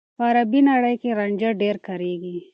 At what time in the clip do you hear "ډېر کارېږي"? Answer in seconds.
1.61-2.37